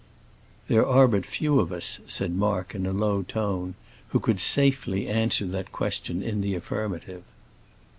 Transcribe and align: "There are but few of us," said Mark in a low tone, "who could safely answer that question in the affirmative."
"There 0.67 0.83
are 0.83 1.07
but 1.07 1.27
few 1.27 1.59
of 1.59 1.71
us," 1.71 1.99
said 2.07 2.33
Mark 2.33 2.73
in 2.73 2.87
a 2.87 2.91
low 2.91 3.21
tone, 3.21 3.75
"who 4.07 4.19
could 4.19 4.39
safely 4.39 5.07
answer 5.07 5.45
that 5.45 5.71
question 5.71 6.23
in 6.23 6.41
the 6.41 6.55
affirmative." 6.55 7.21